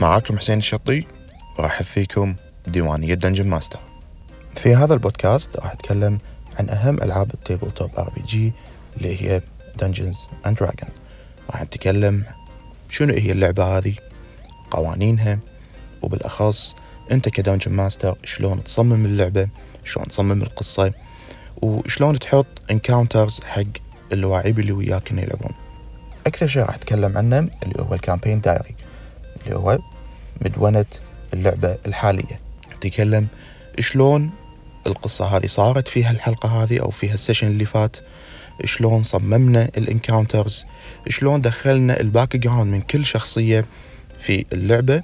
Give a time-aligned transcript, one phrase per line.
[0.00, 1.04] معاكم حسين الشطي
[1.58, 2.34] وراح فيكم
[2.66, 3.78] ديوانية Dungeon Master
[4.54, 6.18] في هذا البودكاست راح أتكلم
[6.58, 8.52] عن أهم ألعاب ال tabletop RPG
[8.96, 9.42] اللي هي
[9.78, 10.92] Dungeons and Dragons
[11.50, 12.24] راح نتكلم
[12.88, 13.94] شنو هي اللعبة هذه
[14.70, 15.38] قوانينها
[16.02, 16.74] وبالأخص
[17.12, 19.48] أنت ك Dungeon Master شلون تصمم اللعبة
[19.84, 20.92] شلون تصمم القصة
[21.62, 23.62] وشلون تحط encounters حق
[24.12, 25.52] اللاعبين اللي وياك يلعبون.
[26.26, 28.75] أكثر شيء راح أتكلم عنه اللي هو ال campaign diary
[29.46, 29.78] اللي هو
[30.44, 30.84] مدونة
[31.34, 32.40] اللعبة الحالية.
[32.80, 33.26] تكلم
[33.80, 34.30] شلون
[34.86, 37.96] القصة هذه صارت فيها الحلقة هذه أو فيها ال session اللي فات
[38.64, 40.64] شلون صممنا ال encounters
[41.08, 43.64] شلون دخلنا ال background من كل شخصية
[44.20, 45.02] في اللعبة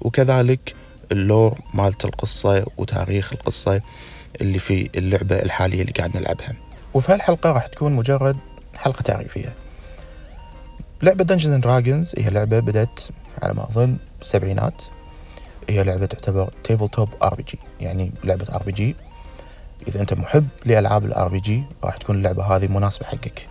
[0.00, 0.74] وكذلك
[1.12, 3.80] ال lore مالت القصة وتاريخ القصة
[4.40, 6.54] اللي في اللعبة الحالية اللي قاعد نلعبها.
[6.94, 8.36] وفي هالحلقة راح تكون مجرد
[8.76, 9.54] حلقة تعريفية.
[11.02, 13.00] لعبة Dungeons and Dragons هي لعبة بدأت
[13.42, 14.82] على ما أظن بالسبعينات
[15.70, 18.96] هي لعبة تعتبر tabletop RPG يعني لعبة RPG
[19.88, 23.46] إذا أنت محب لألعاب ال RPG راح تكون اللعبة هذه مناسبة حقك.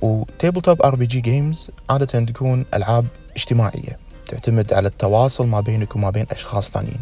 [0.00, 6.26] و tabletop RPG games عادة تكون ألعاب اجتماعية تعتمد على التواصل ما بينك وما بين
[6.30, 7.00] أشخاص ثانيين.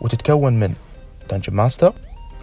[0.00, 0.74] وتتكون من
[1.30, 1.92] Dungeon Master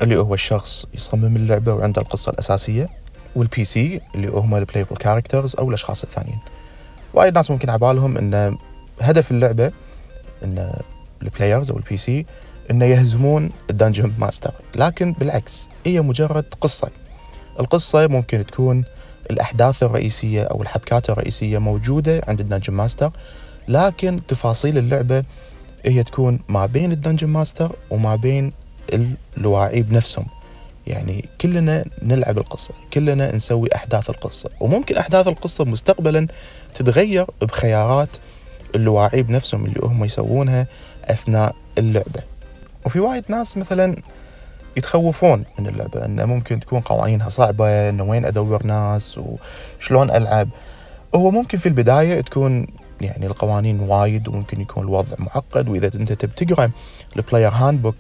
[0.02, 2.90] اللي هو الشخص يصمم اللعبة وعنده القصة الأساسية
[3.36, 6.40] وال PC اللي هم ال playable characters أو الأشخاص الثانيين.
[7.14, 8.58] وايد ناس ممكن عبالهم إن
[9.02, 9.72] هدف اللعبة
[10.44, 10.74] إن
[11.24, 12.26] ال players أو ال PC
[12.72, 16.92] انه يهزمون ال Dungeon Master لكن بالعكس هي مجرد قصة.
[17.60, 18.86] القصة ممكن تكون
[19.32, 23.12] الأحداث الرئيسية أو الحبكات الرئيسية موجودة عند ال Dungeon Master
[23.68, 25.24] لكن تفاصيل اللعبة
[25.86, 28.54] هي تكون ما بين الدنجن ماستر وما بين
[29.38, 30.26] اللاعب نفسهم.
[30.88, 34.50] يعني كلنا نلعب القصة كلنا نسوي أحداث القصة.
[34.60, 36.28] وممكن أحداث القصة مستقبلا
[36.74, 38.18] تتغير بخيارات
[38.76, 40.68] اللاعب نفسهم اللي هم يسوونها
[41.06, 42.24] أثناء اللعبة.
[42.86, 43.96] وفي وايد ناس مثلا
[44.78, 49.20] يتخوفون من اللعبة أنه ممكن تكون قوانينها صعبة أنه وين أدور ناس
[49.80, 50.50] وشلون ألعب.
[51.16, 52.68] هو ممكن في البداية تكون
[53.02, 55.70] يعني القوانين وايد وممكن يكون الوضع معقد.
[55.70, 56.72] وإذا أنت تبي تقرأ
[57.18, 57.96] ال Player Handbook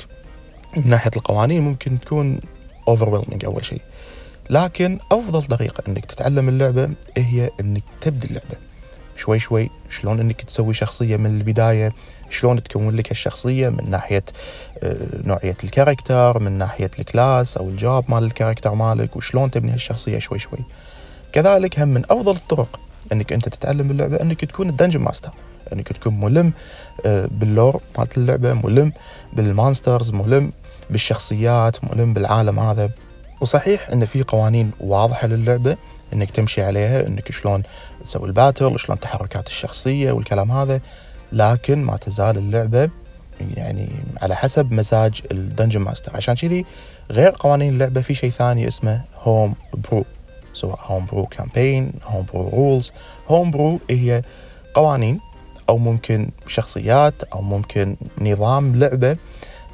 [0.77, 2.39] من ناحية القوانين ممكن تكون
[2.89, 3.81] overwhelming أول شيء.
[4.49, 8.57] لكن أفضل طريقة أنك تتعلم اللعبة هي أنك تبدي اللعبة.
[9.17, 11.91] شوي شوي شلون أنك تسوي شخصية من البداية
[12.29, 14.23] شلون تكون لك الشخصية من ناحية
[14.83, 19.15] آه، نوعية ال character من ناحية ال class أو ال job مال ال character مالك
[19.15, 20.59] وشلون تبني هالشخصية شوي شوي.
[21.31, 22.79] كذلك هم من أفضل الطرق
[23.11, 25.31] أنك أنت تتعلم اللعبة أنك تكون ال Dungeon Master.
[25.73, 26.53] انك تكون ملم
[27.05, 28.91] آه، بال lore مالت اللعبة ملم
[29.33, 30.51] بال monsters ملم
[30.89, 32.89] بالشخصيات ملم بالعالم هذا.
[33.41, 35.77] وصحيح إن في قوانين واضحة للعبة
[36.13, 37.63] إنك تمشي عليها إنك شلون
[38.03, 40.81] تسوي ال battle شلون تحركات الشخصية والكلام هذا
[41.31, 42.89] لكن ما تزال اللعبة
[43.57, 43.89] يعني
[44.21, 46.15] على حسب مزاج ال Dungeon Master.
[46.15, 46.65] عشان كذي
[47.11, 50.05] غير قوانين اللعبة في شيء ثاني اسمه هوم برو
[50.53, 52.91] سواء هوم برو كامبين هوم برو رولز
[53.27, 54.21] هوم برو هي
[54.73, 55.19] قوانين
[55.69, 59.17] أو ممكن شخصيات أو ممكن نظام لعبة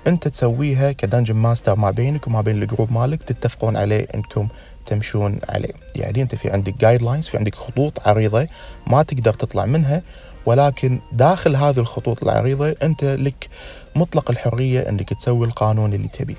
[0.08, 4.48] أنت تسويها ك Dungeon Master ما بينك وما بين ال group مالك تتفقون عليه إنكم
[4.86, 5.74] تمشون عليه.
[5.96, 8.48] يعني أنت في عندك guidelines في عندك خطوط عريضة
[8.88, 10.02] ما تقدر تطلع منها
[10.46, 13.48] ولكن داخل هذه الخطوط العريضة أنت لك
[13.96, 16.36] مطلق الحرية إنك تسوي القانون اللي تبيه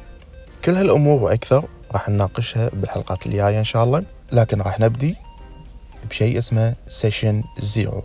[0.65, 4.03] كل هالأمور وأكثر راح نناقشها بالحلقات الجاية إن شاء الله
[4.33, 5.17] لكن راح نبدي
[6.11, 8.03] بشيء اسمه session zero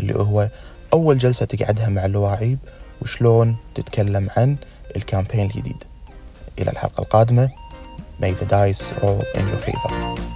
[0.00, 0.48] اللي هو
[0.92, 2.58] أول جلسة تقعدها مع اللاعب
[3.02, 4.56] وشلون تتكلم عن
[4.96, 5.84] ال campaign الجديد.
[6.58, 7.50] إلى الحلقة القادمة
[8.20, 10.31] May the dice roll in your favor.